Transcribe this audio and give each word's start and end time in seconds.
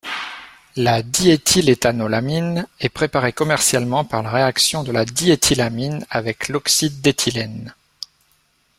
La 0.77 1.03
diéthyléthanolamine 1.03 2.65
est 2.79 2.89
préparée 2.89 3.33
commercialement 3.33 4.03
par 4.03 4.23
la 4.23 4.31
réaction 4.31 4.81
de 4.81 4.91
la 4.91 5.05
diéthylamine 5.05 6.07
avec 6.09 6.47
l'oxyde 6.49 7.01
d'éthylène. 7.01 7.75